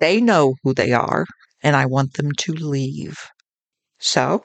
They 0.00 0.20
know 0.20 0.56
who 0.64 0.74
they 0.74 0.90
are, 0.90 1.24
and 1.62 1.76
I 1.76 1.86
want 1.86 2.14
them 2.14 2.32
to 2.32 2.52
leave. 2.52 3.16
So 4.00 4.42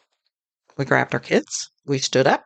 we 0.78 0.86
grabbed 0.86 1.16
our 1.16 1.20
kids, 1.20 1.72
we 1.88 1.98
stood 1.98 2.28
up, 2.28 2.44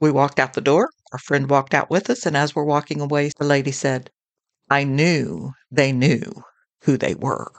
we 0.00 0.12
walked 0.12 0.38
out 0.38 0.52
the 0.52 0.60
door. 0.60 0.88
Our 1.12 1.18
friend 1.18 1.50
walked 1.50 1.74
out 1.74 1.90
with 1.90 2.08
us, 2.08 2.24
and 2.24 2.36
as 2.36 2.54
we're 2.54 2.62
walking 2.62 3.00
away, 3.00 3.32
the 3.36 3.44
lady 3.44 3.72
said, 3.72 4.10
I 4.70 4.84
knew 4.84 5.50
they 5.72 5.90
knew 5.90 6.44
who 6.82 6.96
they 6.96 7.14
were. 7.14 7.52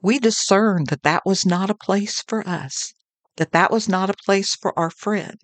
We 0.00 0.18
discerned 0.18 0.88
that 0.88 1.02
that 1.02 1.26
was 1.26 1.44
not 1.44 1.70
a 1.70 1.74
place 1.74 2.22
for 2.22 2.46
us, 2.48 2.94
that 3.36 3.52
that 3.52 3.70
was 3.70 3.88
not 3.88 4.10
a 4.10 4.14
place 4.24 4.54
for 4.54 4.78
our 4.78 4.90
friend. 4.90 5.38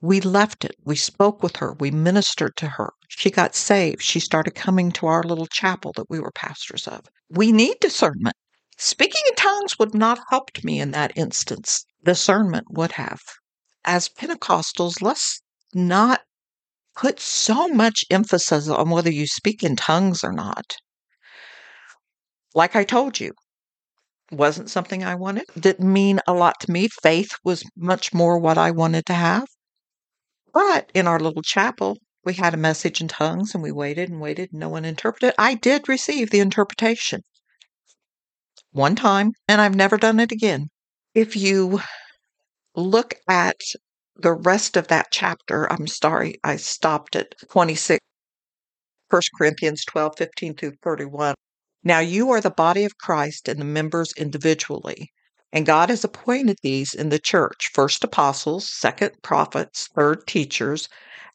We 0.00 0.20
left 0.20 0.64
it. 0.64 0.76
We 0.84 0.96
spoke 0.96 1.42
with 1.42 1.56
her. 1.56 1.72
We 1.72 1.90
ministered 1.90 2.56
to 2.56 2.68
her. 2.68 2.92
She 3.08 3.30
got 3.30 3.54
saved. 3.54 4.02
She 4.02 4.20
started 4.20 4.54
coming 4.54 4.92
to 4.92 5.06
our 5.06 5.22
little 5.22 5.46
chapel 5.46 5.92
that 5.96 6.10
we 6.10 6.20
were 6.20 6.30
pastors 6.30 6.86
of. 6.86 7.06
We 7.30 7.52
need 7.52 7.80
discernment. 7.80 8.36
Speaking 8.76 9.22
in 9.28 9.34
tongues 9.34 9.78
would 9.78 9.94
not 9.94 10.18
have 10.18 10.26
helped 10.30 10.64
me 10.64 10.80
in 10.80 10.90
that 10.90 11.16
instance. 11.16 11.84
Discernment 12.04 12.66
would 12.70 12.92
have. 12.92 13.20
As 13.84 14.08
Pentecostals, 14.08 15.00
let's 15.00 15.42
not 15.72 16.22
put 16.94 17.20
so 17.20 17.68
much 17.68 18.04
emphasis 18.10 18.68
on 18.68 18.90
whether 18.90 19.10
you 19.10 19.26
speak 19.26 19.62
in 19.62 19.76
tongues 19.76 20.22
or 20.22 20.32
not. 20.32 20.76
Like 22.54 22.76
I 22.76 22.84
told 22.84 23.20
you, 23.20 23.32
wasn't 24.30 24.70
something 24.70 25.04
I 25.04 25.14
wanted. 25.14 25.44
Didn't 25.58 25.92
mean 25.92 26.20
a 26.26 26.32
lot 26.32 26.60
to 26.60 26.70
me. 26.70 26.88
Faith 27.02 27.32
was 27.44 27.64
much 27.76 28.14
more 28.14 28.38
what 28.38 28.58
I 28.58 28.70
wanted 28.70 29.06
to 29.06 29.14
have. 29.14 29.46
But 30.54 30.90
in 30.94 31.06
our 31.06 31.20
little 31.20 31.42
chapel, 31.42 31.98
we 32.24 32.34
had 32.34 32.54
a 32.54 32.56
message 32.56 33.00
in 33.00 33.08
tongues 33.08 33.54
and 33.54 33.62
we 33.62 33.72
waited 33.72 34.08
and 34.08 34.20
waited 34.20 34.52
and 34.52 34.60
no 34.60 34.68
one 34.68 34.84
interpreted. 34.84 35.34
I 35.36 35.54
did 35.54 35.88
receive 35.88 36.30
the 36.30 36.40
interpretation 36.40 37.22
one 38.72 38.96
time 38.96 39.32
and 39.48 39.60
I've 39.60 39.74
never 39.74 39.96
done 39.96 40.20
it 40.20 40.32
again. 40.32 40.68
If 41.14 41.36
you 41.36 41.80
look 42.76 43.14
at 43.28 43.60
the 44.16 44.32
rest 44.32 44.76
of 44.76 44.88
that 44.88 45.08
chapter, 45.10 45.70
I'm 45.72 45.86
sorry, 45.86 46.36
I 46.44 46.56
stopped 46.56 47.16
at 47.16 47.34
26, 47.50 48.00
1 49.10 49.22
Corinthians 49.38 49.84
12, 49.84 50.14
15 50.16 50.54
through 50.54 50.72
31. 50.82 51.34
Now 51.86 51.98
you 51.98 52.30
are 52.30 52.40
the 52.40 52.50
body 52.50 52.84
of 52.84 52.96
Christ 52.96 53.46
and 53.46 53.60
the 53.60 53.64
members 53.66 54.14
individually. 54.16 55.12
And 55.52 55.66
God 55.66 55.90
has 55.90 56.02
appointed 56.02 56.56
these 56.62 56.94
in 56.94 57.10
the 57.10 57.18
church 57.18 57.70
first 57.74 58.02
apostles, 58.02 58.66
second 58.68 59.22
prophets, 59.22 59.88
third 59.94 60.26
teachers, 60.26 60.88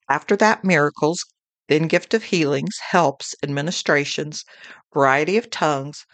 after 0.09 0.35
that 0.37 0.63
miracles, 0.63 1.23
then 1.67 1.87
gift 1.87 2.15
of 2.15 2.23
healings, 2.23 2.79
helps, 2.89 3.35
administrations, 3.43 4.43
variety 4.91 5.37
of 5.37 5.51
tongues. 5.51 6.07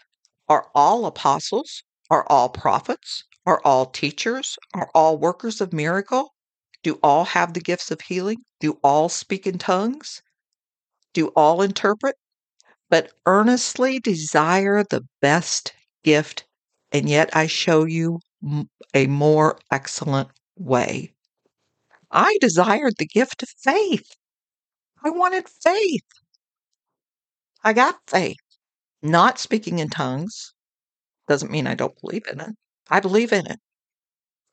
Are 0.50 0.70
all 0.76 1.06
apostles? 1.06 1.84
Are 2.10 2.28
all 2.28 2.50
prophets? 2.50 3.24
Are 3.46 3.62
all 3.64 3.86
teachers? 3.86 4.58
Are 4.74 4.90
all 4.94 5.18
workers 5.18 5.62
of 5.62 5.72
miracle? 5.72 6.34
Do 6.84 7.00
all 7.02 7.24
have 7.24 7.54
the 7.54 7.62
gifts 7.62 7.90
of 7.90 8.02
healing? 8.02 8.40
Do 8.60 8.80
all 8.84 9.08
speak 9.08 9.48
in 9.48 9.60
tongues? 9.60 10.22
Do 11.14 11.30
all 11.30 11.62
interpret? 11.62 12.18
But 12.90 13.14
earnestly 13.26 14.00
desire 14.00 14.84
the 14.84 15.06
best 15.22 15.74
gift, 16.04 16.46
and 16.92 17.10
yet 17.10 17.36
I 17.36 17.48
show 17.48 17.86
you 17.86 18.20
a 18.94 19.08
more 19.08 19.60
excellent 19.72 20.30
way. 20.58 21.14
I 22.12 22.38
desired 22.42 22.96
the 22.98 23.08
gift 23.08 23.44
of 23.44 23.50
faith. 23.50 24.12
I 25.04 25.10
wanted 25.10 25.50
faith. 25.50 26.06
I 27.64 27.74
got 27.74 28.00
faith. 28.08 28.38
Not 29.02 29.40
speaking 29.40 29.80
in 29.80 29.90
tongues 29.90 30.54
doesn't 31.28 31.52
mean 31.52 31.68
I 31.68 31.76
don't 31.76 32.00
believe 32.02 32.28
in 32.32 32.40
it. 32.40 32.56
I 32.90 33.00
believe 33.00 33.34
in 33.34 33.48
it. 33.48 33.60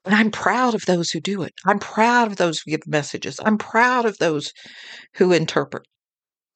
And 0.05 0.15
I'm 0.15 0.31
proud 0.31 0.75
of 0.75 0.87
those 0.87 1.11
who 1.11 1.21
do 1.21 1.43
it. 1.43 1.55
I'm 1.65 1.79
proud 1.79 2.29
of 2.29 2.37
those 2.37 2.61
who 2.61 2.73
give 2.73 2.87
messages. 2.87 3.39
I'm 3.45 3.59
proud 3.59 4.05
of 4.05 4.19
those 4.19 4.53
who 5.15 5.33
interpret. 5.33 5.87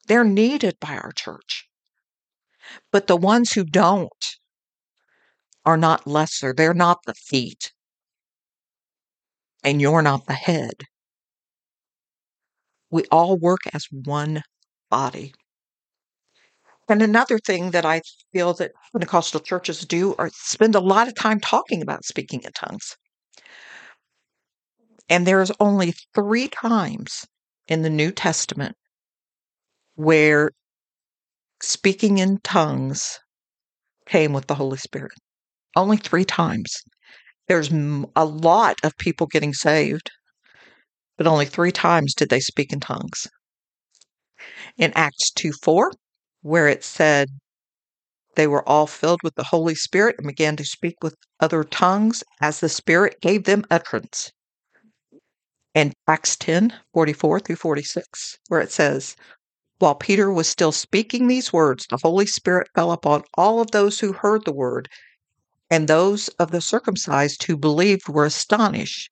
They're 0.06 0.24
needed 0.24 0.78
by 0.80 0.96
our 0.96 1.12
church. 1.12 1.68
But 2.92 3.06
the 3.06 3.16
ones 3.16 3.52
who 3.52 3.64
don't 3.64 4.36
are 5.64 5.76
not 5.76 6.06
lesser. 6.06 6.52
They're 6.52 6.74
not 6.74 7.00
the 7.06 7.14
feet. 7.14 7.72
And 9.64 9.80
you're 9.80 10.02
not 10.02 10.26
the 10.26 10.34
head. 10.34 10.84
We 12.90 13.04
all 13.10 13.36
work 13.36 13.60
as 13.72 13.86
one 13.90 14.42
body. 14.90 15.34
And 16.88 17.02
another 17.02 17.40
thing 17.40 17.72
that 17.72 17.84
I 17.84 18.00
feel 18.32 18.54
that 18.54 18.70
Pentecostal 18.92 19.40
churches 19.40 19.80
do 19.80 20.14
are 20.18 20.30
spend 20.32 20.76
a 20.76 20.80
lot 20.80 21.08
of 21.08 21.16
time 21.16 21.40
talking 21.40 21.82
about 21.82 22.04
speaking 22.04 22.42
in 22.42 22.52
tongues. 22.52 22.96
And 25.08 25.26
there's 25.26 25.50
only 25.58 25.94
three 26.14 26.46
times 26.46 27.26
in 27.66 27.82
the 27.82 27.90
New 27.90 28.12
Testament 28.12 28.76
where 29.96 30.50
speaking 31.62 32.18
in 32.18 32.38
tongues 32.38 33.18
came 34.06 34.32
with 34.32 34.46
the 34.46 34.54
Holy 34.54 34.78
Spirit. 34.78 35.12
Only 35.74 35.96
three 35.96 36.24
times. 36.24 36.72
There's 37.48 37.70
a 37.70 38.24
lot 38.24 38.76
of 38.82 38.96
people 38.98 39.26
getting 39.26 39.52
saved, 39.52 40.10
but 41.16 41.26
only 41.26 41.46
three 41.46 41.72
times 41.72 42.14
did 42.14 42.28
they 42.28 42.40
speak 42.40 42.72
in 42.72 42.80
tongues. 42.80 43.26
In 44.76 44.92
Acts 44.94 45.30
2 45.32 45.52
4, 45.62 45.92
where 46.42 46.68
it 46.68 46.84
said 46.84 47.28
they 48.34 48.46
were 48.46 48.66
all 48.68 48.86
filled 48.86 49.20
with 49.22 49.34
the 49.34 49.44
Holy 49.44 49.74
Spirit 49.74 50.16
and 50.18 50.26
began 50.26 50.56
to 50.56 50.64
speak 50.64 50.96
with 51.02 51.14
other 51.40 51.64
tongues 51.64 52.22
as 52.40 52.60
the 52.60 52.68
Spirit 52.68 53.20
gave 53.20 53.44
them 53.44 53.64
utterance. 53.70 54.30
And 55.74 55.92
Acts 56.06 56.36
10 56.36 56.72
44 56.92 57.40
through 57.40 57.56
46, 57.56 58.38
where 58.48 58.60
it 58.60 58.72
says, 58.72 59.16
While 59.78 59.96
Peter 59.96 60.32
was 60.32 60.48
still 60.48 60.72
speaking 60.72 61.26
these 61.28 61.52
words, 61.52 61.86
the 61.86 61.98
Holy 61.98 62.24
Spirit 62.24 62.68
fell 62.74 62.92
upon 62.92 63.24
all 63.34 63.60
of 63.60 63.72
those 63.72 64.00
who 64.00 64.14
heard 64.14 64.44
the 64.44 64.52
word, 64.52 64.88
and 65.70 65.86
those 65.86 66.28
of 66.38 66.50
the 66.50 66.62
circumcised 66.62 67.42
who 67.42 67.58
believed 67.58 68.08
were 68.08 68.24
astonished, 68.24 69.10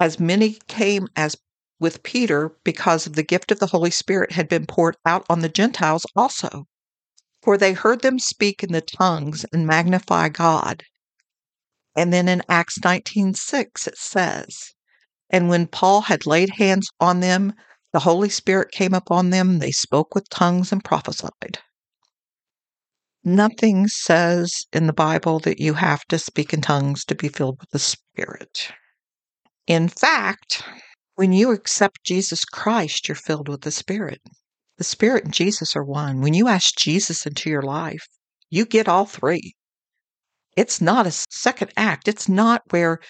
as 0.00 0.18
many 0.18 0.58
came 0.66 1.06
as 1.14 1.36
with 1.78 2.02
Peter 2.02 2.56
because 2.64 3.06
of 3.06 3.14
the 3.14 3.22
gift 3.22 3.52
of 3.52 3.60
the 3.60 3.68
Holy 3.68 3.90
Spirit 3.90 4.32
had 4.32 4.48
been 4.48 4.66
poured 4.66 4.96
out 5.06 5.24
on 5.30 5.40
the 5.40 5.48
Gentiles 5.48 6.04
also. 6.16 6.66
For 7.42 7.56
they 7.56 7.72
heard 7.72 8.02
them 8.02 8.18
speak 8.18 8.64
in 8.64 8.72
the 8.72 8.80
tongues 8.80 9.46
and 9.52 9.66
magnify 9.66 10.28
God. 10.28 10.82
And 11.94 12.12
then 12.12 12.28
in 12.28 12.42
Acts 12.48 12.78
19:6 12.80 13.86
it 13.86 13.96
says, 13.96 14.74
And 15.30 15.48
when 15.48 15.68
Paul 15.68 16.02
had 16.02 16.26
laid 16.26 16.50
hands 16.50 16.90
on 16.98 17.20
them, 17.20 17.52
the 17.92 18.00
Holy 18.00 18.28
Spirit 18.28 18.70
came 18.70 18.94
upon 18.94 19.30
them, 19.30 19.58
they 19.58 19.72
spoke 19.72 20.14
with 20.14 20.28
tongues 20.28 20.72
and 20.72 20.84
prophesied. 20.84 21.58
Nothing 23.24 23.86
says 23.88 24.64
in 24.72 24.86
the 24.86 24.92
Bible 24.92 25.40
that 25.40 25.60
you 25.60 25.74
have 25.74 26.04
to 26.06 26.18
speak 26.18 26.52
in 26.54 26.62
tongues 26.62 27.04
to 27.04 27.14
be 27.14 27.28
filled 27.28 27.58
with 27.60 27.70
the 27.70 27.78
Spirit. 27.78 28.72
In 29.66 29.88
fact, 29.88 30.62
when 31.16 31.32
you 31.32 31.50
accept 31.50 32.02
Jesus 32.04 32.44
Christ, 32.44 33.08
you're 33.08 33.14
filled 33.14 33.48
with 33.48 33.60
the 33.60 33.70
Spirit. 33.70 34.20
The 34.78 34.84
Spirit 34.84 35.24
and 35.24 35.34
Jesus 35.34 35.76
are 35.76 35.84
one. 35.84 36.22
When 36.22 36.32
you 36.32 36.48
ask 36.48 36.76
Jesus 36.78 37.26
into 37.26 37.50
your 37.50 37.62
life, 37.62 38.06
you 38.48 38.64
get 38.64 38.88
all 38.88 39.04
three. 39.04 39.54
It's 40.56 40.80
not 40.80 41.06
a 41.06 41.10
second 41.10 41.72
act. 41.76 42.08
It's 42.08 42.28
not 42.28 42.62
where 42.70 43.00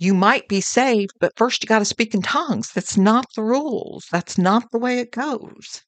you 0.00 0.14
might 0.14 0.48
be 0.48 0.62
saved, 0.62 1.12
but 1.20 1.36
first 1.36 1.62
you 1.62 1.68
got 1.68 1.80
to 1.80 1.84
speak 1.84 2.14
in 2.14 2.22
tongues. 2.22 2.72
That's 2.72 2.96
not 2.96 3.26
the 3.36 3.42
rules. 3.42 4.06
That's 4.10 4.38
not 4.38 4.64
the 4.72 4.78
way 4.78 4.98
it 4.98 5.12
goes. 5.12 5.82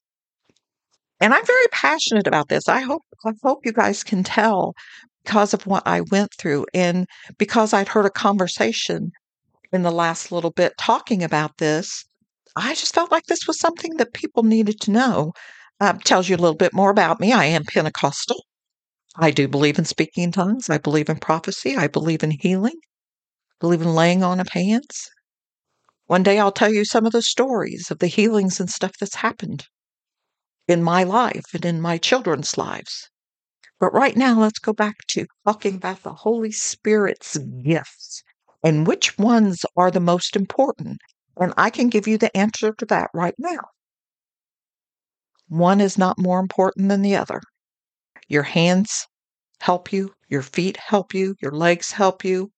And 1.18 1.32
I'm 1.32 1.46
very 1.46 1.66
passionate 1.72 2.26
about 2.26 2.48
this. 2.48 2.68
I 2.68 2.82
hope 2.82 3.02
I 3.24 3.32
hope 3.42 3.64
you 3.64 3.72
guys 3.72 4.04
can 4.04 4.22
tell 4.22 4.74
because 5.24 5.54
of 5.54 5.66
what 5.66 5.82
I 5.86 6.02
went 6.02 6.28
through 6.38 6.66
and 6.74 7.06
because 7.38 7.72
I'd 7.72 7.88
heard 7.88 8.04
a 8.04 8.10
conversation 8.10 9.12
in 9.72 9.82
the 9.82 9.90
last 9.90 10.30
little 10.30 10.50
bit 10.50 10.74
talking 10.76 11.22
about 11.22 11.56
this. 11.56 12.04
I 12.54 12.74
just 12.74 12.94
felt 12.94 13.10
like 13.10 13.24
this 13.26 13.46
was 13.46 13.58
something 13.58 13.96
that 13.96 14.12
people 14.12 14.42
needed 14.42 14.78
to 14.82 14.90
know. 14.90 15.32
Uh, 15.80 15.94
tells 16.04 16.28
you 16.28 16.36
a 16.36 16.44
little 16.44 16.56
bit 16.56 16.74
more 16.74 16.90
about 16.90 17.18
me. 17.18 17.32
I 17.32 17.46
am 17.46 17.64
Pentecostal. 17.64 18.44
I 19.16 19.30
do 19.30 19.48
believe 19.48 19.78
in 19.78 19.86
speaking 19.86 20.24
in 20.24 20.32
tongues. 20.32 20.68
I 20.68 20.76
believe 20.76 21.08
in 21.08 21.16
prophecy. 21.16 21.76
I 21.76 21.86
believe 21.86 22.22
in 22.22 22.30
healing. 22.30 22.78
Believe 23.62 23.82
in 23.82 23.94
laying 23.94 24.24
on 24.24 24.40
of 24.40 24.48
hands. 24.48 25.08
One 26.06 26.24
day 26.24 26.40
I'll 26.40 26.50
tell 26.50 26.72
you 26.72 26.84
some 26.84 27.06
of 27.06 27.12
the 27.12 27.22
stories 27.22 27.92
of 27.92 28.00
the 28.00 28.08
healings 28.08 28.58
and 28.58 28.68
stuff 28.68 28.90
that's 28.98 29.14
happened 29.14 29.68
in 30.66 30.82
my 30.82 31.04
life 31.04 31.44
and 31.54 31.64
in 31.64 31.80
my 31.80 31.96
children's 31.96 32.58
lives. 32.58 33.08
But 33.78 33.94
right 33.94 34.16
now, 34.16 34.40
let's 34.40 34.58
go 34.58 34.72
back 34.72 34.96
to 35.10 35.26
talking 35.46 35.76
about 35.76 36.02
the 36.02 36.12
Holy 36.12 36.50
Spirit's 36.50 37.38
gifts 37.38 38.24
and 38.64 38.84
which 38.84 39.16
ones 39.16 39.64
are 39.76 39.92
the 39.92 40.00
most 40.00 40.34
important. 40.34 40.98
And 41.36 41.54
I 41.56 41.70
can 41.70 41.88
give 41.88 42.08
you 42.08 42.18
the 42.18 42.36
answer 42.36 42.74
to 42.78 42.86
that 42.86 43.10
right 43.14 43.36
now. 43.38 43.60
One 45.46 45.80
is 45.80 45.96
not 45.96 46.18
more 46.18 46.40
important 46.40 46.88
than 46.88 47.02
the 47.02 47.14
other. 47.14 47.40
Your 48.26 48.42
hands 48.42 49.06
help 49.60 49.92
you, 49.92 50.12
your 50.28 50.42
feet 50.42 50.78
help 50.78 51.14
you, 51.14 51.36
your 51.40 51.52
legs 51.52 51.92
help 51.92 52.24
you, 52.24 52.50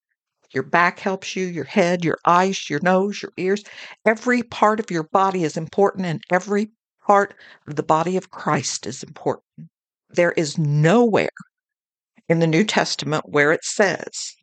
your 0.54 0.62
back 0.64 1.00
helps 1.00 1.34
you, 1.34 1.46
your 1.46 1.64
head, 1.64 2.04
your 2.04 2.18
eyes, 2.24 2.70
your 2.70 2.80
nose, 2.82 3.22
your 3.22 3.32
ears. 3.36 3.64
Every 4.06 4.42
part 4.42 4.80
of 4.80 4.90
your 4.90 5.04
body 5.04 5.44
is 5.44 5.56
important, 5.56 6.06
and 6.06 6.22
every 6.30 6.70
part 7.04 7.34
of 7.66 7.76
the 7.76 7.82
body 7.82 8.16
of 8.16 8.30
Christ 8.30 8.86
is 8.86 9.02
important. 9.02 9.68
There 10.10 10.32
is 10.32 10.56
nowhere 10.56 11.28
in 12.28 12.38
the 12.38 12.46
New 12.46 12.64
Testament 12.64 13.24
where 13.28 13.52
it 13.52 13.64
says 13.64 14.34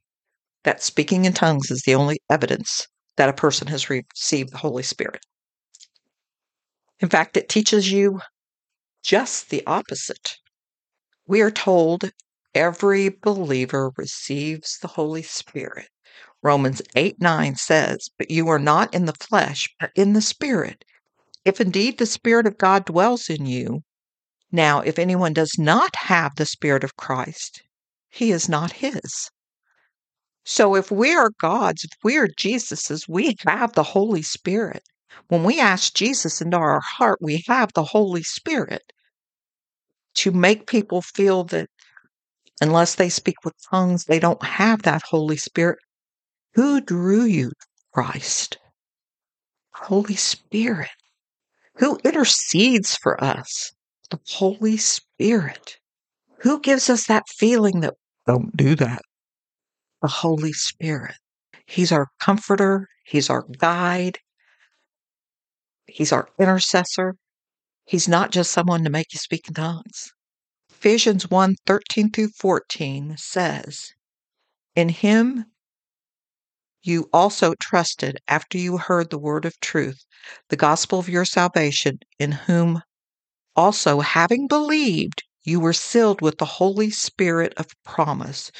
that 0.64 0.84
speaking 0.84 1.26
in 1.26 1.34
tongues 1.34 1.72
is 1.72 1.82
the 1.86 1.96
only 1.96 2.20
evidence 2.30 2.88
that 3.18 3.30
a 3.30 3.34
person 3.34 3.68
has 3.68 3.90
received 3.90 4.52
the 4.52 4.58
Holy 4.58 4.84
Spirit. 4.84 5.22
In 7.00 7.10
fact, 7.10 7.38
it 7.38 7.50
teaches 7.50 7.92
you 7.92 8.22
just 9.04 9.50
the 9.50 9.66
opposite. 9.66 10.38
We 11.26 11.42
are 11.42 11.52
told 11.52 12.12
every 12.54 13.10
believer 13.10 13.92
receives 13.98 14.78
the 14.80 14.88
Holy 14.88 15.24
Spirit. 15.24 15.88
Romans 16.44 16.82
8 16.96 17.22
9 17.22 17.56
says, 17.56 18.10
But 18.18 18.32
you 18.32 18.50
are 18.50 18.60
not 18.60 18.94
in 18.94 19.06
the 19.06 19.14
flesh, 19.14 19.70
but 19.80 19.92
in 19.96 20.14
the 20.14 20.22
Spirit. 20.22 20.86
If 21.46 21.62
indeed 21.62 21.98
the 21.98 22.06
Spirit 22.06 22.48
of 22.48 22.58
God 22.58 22.86
dwells 22.86 23.30
in 23.30 23.46
you, 23.46 23.84
Now, 24.52 24.82
if 24.82 25.00
anyone 25.00 25.34
does 25.34 25.58
not 25.58 25.96
have 25.96 26.36
the 26.36 26.46
Spirit 26.46 26.84
of 26.84 26.98
Christ, 26.98 27.64
he 28.10 28.32
is 28.32 28.50
not 28.50 28.72
his. 28.74 29.30
So 30.46 30.76
if 30.76 30.92
we 30.92 31.14
are 31.14 31.32
God's, 31.40 31.84
if 31.84 31.92
we 32.04 32.18
are 32.18 32.28
Jesus's, 32.28 33.08
we 33.08 33.36
have 33.46 33.74
the 33.74 33.84
Holy 33.84 34.24
Spirit. 34.24 34.84
When 35.28 35.44
we 35.44 35.60
ask 35.60 35.94
Jesus 35.94 36.42
into 36.42 36.58
our 36.58 36.80
heart, 36.82 37.20
we 37.22 37.44
have 37.48 37.72
the 37.74 37.84
Holy 37.84 38.24
Spirit 38.24 38.94
to 40.16 40.32
make 40.32 40.68
people 40.68 41.02
feel 41.02 41.44
that 41.46 41.70
unless 42.62 42.96
they 42.96 43.10
speak 43.10 43.44
with 43.46 43.54
tongues, 43.70 44.06
they 44.06 44.20
don't 44.20 44.44
have 44.44 44.82
that 44.84 45.04
Holy 45.04 45.38
Spirit. 45.38 45.80
Who 46.54 46.82
drew 46.82 47.24
you 47.24 47.50
to 47.50 47.56
Christ? 47.94 48.58
Holy 49.74 50.16
Spirit. 50.16 50.90
Who 51.76 51.98
intercedes 52.04 52.96
for 52.96 53.22
us? 53.24 53.72
The 54.10 54.20
Holy 54.28 54.78
Spirit. 54.78 55.78
Who 56.40 56.60
gives 56.60 56.90
us 56.90 57.08
that 57.08 57.24
feeling 57.30 57.80
that 57.82 57.96
don't 58.28 58.56
do 58.56 58.76
that? 58.76 59.02
The 60.02 60.08
Holy 60.08 60.54
Spirit. 60.54 61.16
He's 61.66 61.92
our 61.92 62.08
comforter. 62.20 62.88
He's 63.06 63.30
our 63.30 63.44
guide. 63.58 64.20
He's 65.88 66.12
our 66.12 66.28
intercessor. 66.38 67.16
He's 67.86 68.08
not 68.08 68.32
just 68.32 68.52
someone 68.52 68.84
to 68.84 68.90
make 68.90 69.14
you 69.14 69.20
speak 69.20 69.48
in 69.48 69.54
tongues. 69.54 70.12
Ephesians 70.70 71.30
1 71.30 71.56
13 71.66 72.12
through 72.12 72.30
14 72.30 73.16
says, 73.18 73.92
In 74.76 74.90
him 74.90 75.46
you 76.84 77.10
also 77.14 77.54
trusted 77.62 78.20
after 78.28 78.58
you 78.58 78.78
heard 78.78 79.10
the 79.10 79.20
word 79.20 79.46
of 79.46 79.60
truth, 79.60 80.04
the 80.50 80.56
gospel 80.56 81.00
of 81.00 81.10
your 81.10 81.26
salvation, 81.26 82.00
in 82.20 82.32
whom 82.32 82.82
also, 83.56 84.00
having 84.00 84.48
believed, 84.48 85.24
you 85.44 85.60
were 85.60 85.74
sealed 85.74 86.22
with 86.22 86.38
the 86.38 86.46
Holy 86.46 86.90
Spirit 86.90 87.54
of 87.58 87.68
promise, 87.84 88.52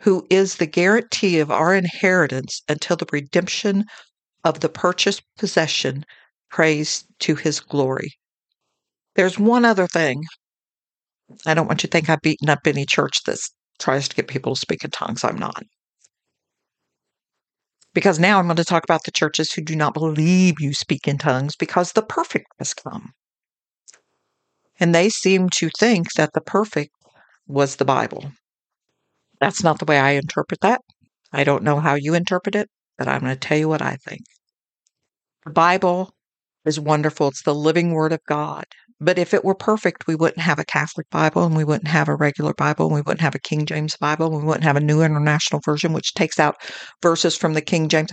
who 0.00 0.26
is 0.30 0.56
the 0.56 0.66
guarantee 0.66 1.38
of 1.38 1.50
our 1.50 1.74
inheritance 1.74 2.62
until 2.68 2.96
the 2.96 3.06
redemption 3.10 3.84
of 4.44 4.60
the 4.60 4.68
purchased 4.68 5.22
possession. 5.38 6.04
Praise 6.50 7.04
to 7.20 7.36
his 7.36 7.60
glory. 7.60 8.12
There's 9.16 9.38
one 9.38 9.64
other 9.64 9.86
thing. 9.86 10.24
I 11.46 11.54
don't 11.54 11.66
want 11.66 11.82
you 11.82 11.88
to 11.88 11.92
think 11.92 12.10
I've 12.10 12.20
beaten 12.20 12.50
up 12.50 12.66
any 12.66 12.84
church 12.84 13.22
that 13.24 13.38
tries 13.78 14.08
to 14.08 14.16
get 14.16 14.28
people 14.28 14.54
to 14.54 14.60
speak 14.60 14.84
in 14.84 14.90
tongues. 14.90 15.24
I'm 15.24 15.38
not. 15.38 15.64
Because 17.94 18.18
now 18.18 18.38
I'm 18.38 18.46
going 18.46 18.56
to 18.56 18.64
talk 18.64 18.84
about 18.84 19.04
the 19.04 19.12
churches 19.12 19.52
who 19.52 19.62
do 19.62 19.76
not 19.76 19.94
believe 19.94 20.60
you 20.60 20.74
speak 20.74 21.06
in 21.06 21.16
tongues 21.16 21.56
because 21.56 21.92
the 21.92 22.02
perfect 22.02 22.46
has 22.58 22.74
come. 22.74 23.12
And 24.80 24.94
they 24.94 25.08
seem 25.08 25.48
to 25.50 25.70
think 25.78 26.12
that 26.14 26.32
the 26.34 26.40
perfect 26.40 26.90
was 27.46 27.76
the 27.76 27.84
Bible. 27.84 28.32
That's 29.40 29.62
not 29.62 29.78
the 29.78 29.84
way 29.84 29.98
I 29.98 30.12
interpret 30.12 30.60
that. 30.60 30.80
I 31.32 31.44
don't 31.44 31.62
know 31.62 31.78
how 31.78 31.94
you 31.94 32.14
interpret 32.14 32.56
it, 32.56 32.68
but 32.98 33.08
I'm 33.08 33.20
going 33.20 33.34
to 33.34 33.38
tell 33.38 33.58
you 33.58 33.68
what 33.68 33.82
I 33.82 33.96
think. 33.96 34.22
The 35.44 35.52
Bible 35.52 36.12
is 36.64 36.80
wonderful. 36.80 37.28
It's 37.28 37.42
the 37.42 37.54
living 37.54 37.92
word 37.92 38.12
of 38.12 38.20
God. 38.26 38.64
But 39.00 39.18
if 39.18 39.34
it 39.34 39.44
were 39.44 39.54
perfect, 39.54 40.06
we 40.06 40.14
wouldn't 40.14 40.40
have 40.40 40.58
a 40.58 40.64
Catholic 40.64 41.08
Bible 41.10 41.44
and 41.44 41.56
we 41.56 41.64
wouldn't 41.64 41.88
have 41.88 42.08
a 42.08 42.14
regular 42.14 42.54
Bible 42.54 42.86
and 42.86 42.94
we 42.94 43.00
wouldn't 43.00 43.20
have 43.20 43.34
a 43.34 43.40
King 43.40 43.66
James 43.66 43.96
Bible 43.96 44.26
and 44.26 44.36
we 44.36 44.44
wouldn't 44.44 44.64
have 44.64 44.76
a 44.76 44.80
New 44.80 45.02
International 45.02 45.60
Version, 45.64 45.92
which 45.92 46.14
takes 46.14 46.38
out 46.38 46.56
verses 47.02 47.36
from 47.36 47.54
the 47.54 47.60
King 47.60 47.88
James. 47.88 48.10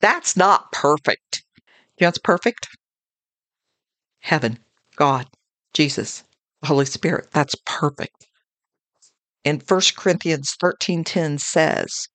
That's 0.00 0.36
not 0.36 0.70
perfect. 0.72 1.42
You 1.98 2.04
know 2.04 2.08
what's 2.08 2.18
perfect? 2.18 2.68
Heaven, 4.20 4.58
God, 4.96 5.26
Jesus, 5.72 6.24
the 6.60 6.68
Holy 6.68 6.86
Spirit. 6.86 7.30
That's 7.32 7.56
perfect. 7.66 8.26
And 9.44 9.62
1 9.62 9.96
Corinthians 9.96 10.54
13:10 10.60 11.38
says, 11.38 12.08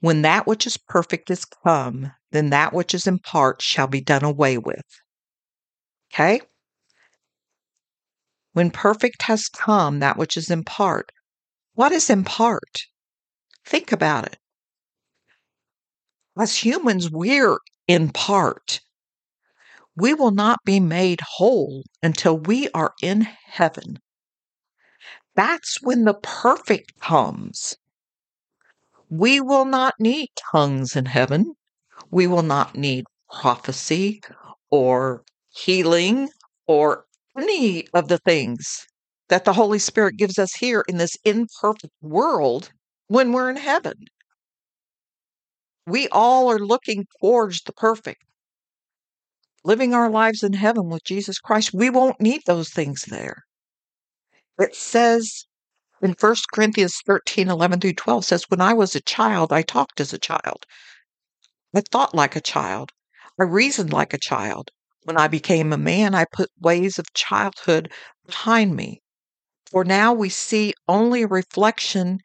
"When 0.00 0.22
that 0.22 0.46
which 0.46 0.66
is 0.66 0.76
perfect 0.76 1.30
is 1.30 1.44
come, 1.44 2.12
then 2.30 2.50
that 2.50 2.72
which 2.72 2.94
is 2.94 3.06
in 3.06 3.18
part 3.18 3.62
shall 3.62 3.86
be 3.86 4.00
done 4.00 4.24
away 4.24 4.58
with." 4.58 4.84
Okay? 6.12 6.40
When 8.54 8.70
perfect 8.70 9.22
has 9.22 9.48
come, 9.48 9.98
that 9.98 10.16
which 10.16 10.36
is 10.36 10.48
in 10.48 10.62
part. 10.62 11.10
What 11.74 11.90
is 11.90 12.08
in 12.08 12.22
part? 12.22 12.86
Think 13.66 13.90
about 13.90 14.26
it. 14.26 14.38
As 16.38 16.56
humans, 16.64 17.10
we're 17.10 17.58
in 17.88 18.10
part. 18.10 18.80
We 19.96 20.14
will 20.14 20.30
not 20.30 20.60
be 20.64 20.78
made 20.78 21.20
whole 21.36 21.82
until 22.00 22.38
we 22.38 22.68
are 22.70 22.94
in 23.02 23.22
heaven. 23.22 23.98
That's 25.34 25.82
when 25.82 26.04
the 26.04 26.14
perfect 26.14 27.00
comes. 27.00 27.76
We 29.10 29.40
will 29.40 29.64
not 29.64 29.94
need 29.98 30.28
tongues 30.52 30.94
in 30.94 31.06
heaven. 31.06 31.54
We 32.12 32.28
will 32.28 32.42
not 32.42 32.76
need 32.76 33.04
prophecy 33.28 34.22
or 34.70 35.24
healing 35.50 36.30
or 36.68 37.06
any 37.36 37.86
of 37.94 38.08
the 38.08 38.18
things 38.18 38.86
that 39.28 39.44
the 39.44 39.52
Holy 39.52 39.78
Spirit 39.78 40.12
mm-hmm. 40.12 40.18
gives 40.18 40.38
us 40.38 40.54
here 40.54 40.84
in 40.88 40.98
this 40.98 41.16
imperfect 41.24 41.92
world 42.00 42.70
when 43.08 43.32
we're 43.32 43.50
in 43.50 43.56
heaven. 43.56 43.94
We 45.86 46.08
all 46.08 46.50
are 46.50 46.58
looking 46.58 47.06
towards 47.20 47.60
the 47.62 47.72
perfect, 47.72 48.22
living 49.64 49.92
our 49.92 50.10
lives 50.10 50.42
in 50.42 50.54
heaven 50.54 50.88
with 50.88 51.04
Jesus 51.04 51.38
Christ. 51.38 51.74
We 51.74 51.90
won't 51.90 52.20
need 52.20 52.42
those 52.46 52.70
things 52.70 53.02
there. 53.02 53.42
It 54.58 54.74
says 54.74 55.44
in 56.00 56.14
1 56.18 56.36
Corinthians 56.52 57.00
13 57.06 57.48
11 57.48 57.80
through 57.80 57.94
12 57.94 58.24
says, 58.24 58.44
When 58.48 58.60
I 58.60 58.72
was 58.72 58.94
a 58.94 59.00
child, 59.00 59.52
I 59.52 59.62
talked 59.62 60.00
as 60.00 60.12
a 60.12 60.18
child. 60.18 60.64
I 61.74 61.80
thought 61.80 62.14
like 62.14 62.36
a 62.36 62.40
child. 62.40 62.92
I 63.38 63.44
reasoned 63.44 63.92
like 63.92 64.14
a 64.14 64.18
child. 64.18 64.70
When 65.04 65.18
I 65.18 65.28
became 65.28 65.72
a 65.72 65.78
man, 65.78 66.14
I 66.14 66.24
put 66.24 66.50
ways 66.58 66.98
of 66.98 67.12
childhood 67.12 67.92
behind 68.26 68.74
me. 68.74 69.02
For 69.70 69.84
now 69.84 70.14
we 70.14 70.30
see 70.30 70.72
only 70.88 71.22
a 71.22 71.26
reflection 71.26 72.20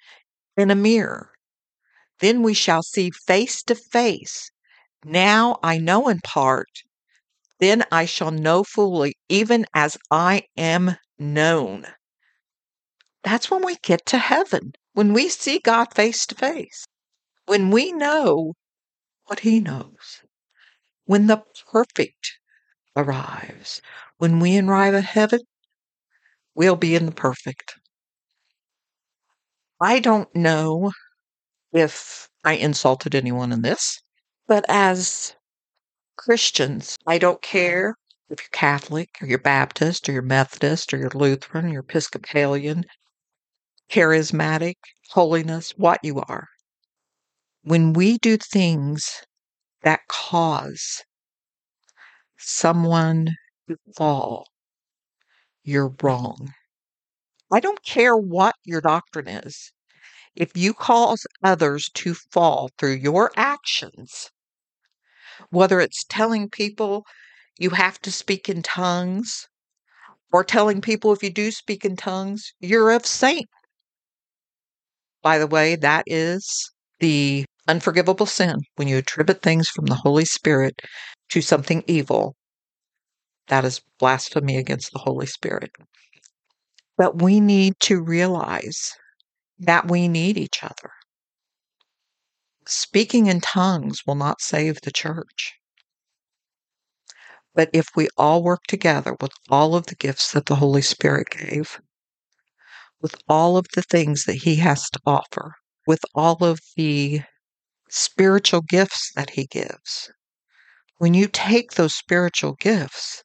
in 0.55 0.71
a 0.71 0.75
mirror. 0.75 1.33
Then 2.19 2.41
we 2.41 2.53
shall 2.53 2.81
see 2.81 3.11
face 3.11 3.63
to 3.63 3.75
face. 3.75 4.49
Now 5.03 5.59
I 5.61 5.77
know 5.77 6.07
in 6.07 6.19
part. 6.21 6.69
Then 7.59 7.83
I 7.91 8.05
shall 8.05 8.31
know 8.31 8.63
fully, 8.63 9.15
even 9.27 9.65
as 9.73 9.97
I 10.09 10.43
am 10.55 10.95
known. 11.17 11.85
That's 13.23 13.51
when 13.51 13.65
we 13.65 13.75
get 13.75 14.05
to 14.07 14.17
heaven, 14.17 14.71
when 14.93 15.11
we 15.11 15.27
see 15.27 15.59
God 15.59 15.93
face 15.93 16.25
to 16.27 16.35
face, 16.35 16.85
when 17.45 17.71
we 17.71 17.91
know 17.91 18.53
what 19.25 19.41
He 19.41 19.59
knows, 19.59 20.23
when 21.03 21.27
the 21.27 21.43
perfect 21.71 22.38
arrives. 22.95 23.81
When 24.17 24.39
we 24.39 24.59
arrive 24.59 24.93
at 24.95 25.03
heaven, 25.05 25.39
we'll 26.55 26.75
be 26.75 26.95
in 26.95 27.05
the 27.05 27.11
perfect. 27.11 27.75
I 29.81 29.99
don't 29.99 30.33
know 30.35 30.91
if 31.71 32.27
I 32.43 32.53
insulted 32.53 33.15
anyone 33.15 33.51
in 33.51 33.61
this, 33.61 34.01
but 34.47 34.65
as 34.67 35.35
Christians, 36.17 36.97
I 37.07 37.17
don't 37.17 37.41
care 37.41 37.95
if 38.29 38.39
you're 38.41 38.49
Catholic 38.51 39.09
or 39.21 39.27
you're 39.27 39.39
Baptist 39.39 40.09
or 40.09 40.11
you're 40.11 40.21
Methodist 40.21 40.93
or 40.93 40.97
you're 40.97 41.11
Lutheran, 41.13 41.65
or 41.65 41.69
you're 41.69 41.81
Episcopalian, 41.81 42.83
charismatic, 43.89 44.75
holiness, 45.11 45.71
what 45.77 45.99
you 46.03 46.19
are. 46.21 46.47
When 47.63 47.93
we 47.93 48.17
do 48.17 48.37
things 48.37 49.23
that 49.81 50.01
cause 50.07 51.03
someone 52.39 53.35
to 53.67 53.77
fall, 53.95 54.47
you're 55.63 55.93
wrong. 56.01 56.53
I 57.51 57.59
don't 57.59 57.83
care 57.83 58.17
what 58.17 58.55
your 58.63 58.81
doctrine 58.81 59.27
is. 59.27 59.71
If 60.35 60.55
you 60.55 60.73
cause 60.73 61.25
others 61.43 61.89
to 61.95 62.13
fall 62.13 62.69
through 62.77 62.95
your 62.95 63.31
actions, 63.35 64.31
whether 65.49 65.79
it's 65.79 66.05
telling 66.09 66.49
people 66.49 67.05
you 67.57 67.71
have 67.71 67.99
to 68.01 68.11
speak 68.11 68.49
in 68.49 68.61
tongues 68.61 69.47
or 70.31 70.43
telling 70.43 70.81
people 70.81 71.11
if 71.13 71.23
you 71.23 71.29
do 71.29 71.51
speak 71.51 71.85
in 71.85 71.95
tongues, 71.95 72.53
you're 72.59 72.91
of 72.91 73.05
Satan. 73.05 73.47
By 75.21 75.37
the 75.37 75.47
way, 75.47 75.75
that 75.75 76.03
is 76.07 76.71
the 76.99 77.45
unforgivable 77.69 78.25
sin 78.25 78.61
when 78.75 78.87
you 78.87 78.97
attribute 78.97 79.43
things 79.43 79.69
from 79.69 79.85
the 79.85 79.95
Holy 79.95 80.25
Spirit 80.25 80.81
to 81.29 81.39
something 81.39 81.83
evil. 81.85 82.35
That 83.47 83.63
is 83.63 83.81
blasphemy 83.99 84.57
against 84.57 84.91
the 84.91 84.99
Holy 84.99 85.27
Spirit. 85.27 85.71
But 86.97 87.21
we 87.21 87.39
need 87.39 87.75
to 87.81 88.01
realize 88.01 88.91
that 89.59 89.89
we 89.89 90.07
need 90.07 90.37
each 90.37 90.63
other. 90.63 90.91
Speaking 92.65 93.27
in 93.27 93.39
tongues 93.39 93.99
will 94.05 94.15
not 94.15 94.41
save 94.41 94.81
the 94.81 94.91
church. 94.91 95.53
But 97.53 97.69
if 97.73 97.87
we 97.95 98.07
all 98.17 98.41
work 98.41 98.61
together 98.67 99.15
with 99.21 99.31
all 99.49 99.75
of 99.75 99.85
the 99.87 99.95
gifts 99.95 100.31
that 100.31 100.47
the 100.47 100.55
Holy 100.55 100.81
Spirit 100.81 101.29
gave, 101.29 101.79
with 103.01 103.15
all 103.27 103.57
of 103.57 103.65
the 103.75 103.81
things 103.81 104.25
that 104.25 104.35
He 104.35 104.55
has 104.57 104.89
to 104.91 104.99
offer, 105.05 105.53
with 105.85 106.01
all 106.15 106.43
of 106.43 106.59
the 106.75 107.21
spiritual 107.89 108.61
gifts 108.61 109.11
that 109.15 109.31
He 109.31 109.45
gives, 109.47 110.11
when 110.97 111.13
you 111.13 111.27
take 111.27 111.71
those 111.71 111.95
spiritual 111.95 112.53
gifts 112.53 113.23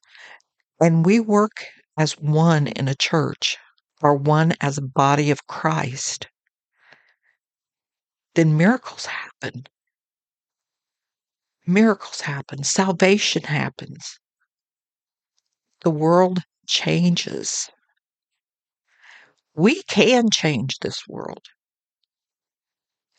and 0.79 1.05
we 1.05 1.19
work 1.19 1.65
as 1.97 2.13
one 2.13 2.67
in 2.67 2.87
a 2.87 2.95
church 2.95 3.57
or 4.01 4.15
one 4.15 4.53
as 4.61 4.77
a 4.77 4.81
body 4.81 5.31
of 5.31 5.47
Christ, 5.47 6.27
then 8.35 8.57
miracles 8.57 9.05
happen. 9.05 9.65
Miracles 11.65 12.21
happen. 12.21 12.63
Salvation 12.63 13.43
happens. 13.43 14.19
The 15.81 15.89
world 15.89 16.39
changes. 16.67 17.69
We 19.55 19.83
can 19.83 20.29
change 20.31 20.79
this 20.79 21.07
world. 21.07 21.45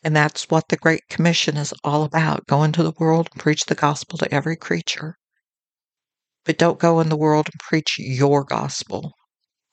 And 0.03 0.15
that's 0.15 0.49
what 0.49 0.69
the 0.69 0.77
Great 0.77 1.07
Commission 1.09 1.57
is 1.57 1.73
all 1.83 2.03
about. 2.03 2.45
Go 2.47 2.63
into 2.63 2.83
the 2.83 2.93
world 2.99 3.29
and 3.33 3.41
preach 3.41 3.65
the 3.65 3.75
gospel 3.75 4.17
to 4.19 4.33
every 4.33 4.55
creature. 4.55 5.17
But 6.45 6.57
don't 6.57 6.79
go 6.79 6.99
in 6.99 7.09
the 7.09 7.17
world 7.17 7.47
and 7.47 7.59
preach 7.59 7.95
your 7.97 8.43
gospel. 8.43 9.11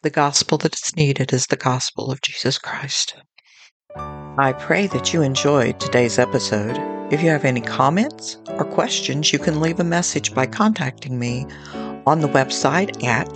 The 0.03 0.11
gospel 0.11 0.59
that 0.59 0.75
is 0.75 0.97
needed 0.97 1.33
is 1.33 1.47
the 1.47 1.57
gospel 1.57 2.11
of 2.11 2.21
Jesus 2.21 2.59
Christ. 2.59 3.15
I 3.97 4.55
pray 4.59 4.89
that 4.89 5.15
you 5.15 5.23
enjoyed 5.23 5.79
today's 5.79 6.19
episode. 6.19 6.77
If 7.13 7.23
you 7.23 7.31
have 7.31 7.45
any 7.45 7.61
comments 7.61 8.39
or 8.49 8.65
questions, 8.65 9.33
you 9.33 9.39
can 9.39 9.61
leave 9.61 9.79
a 9.79 9.85
message 9.85 10.35
by 10.35 10.47
contacting 10.47 11.17
me 11.19 11.47
on 12.07 12.21
the 12.21 12.29
website 12.29 13.05
at 13.05 13.29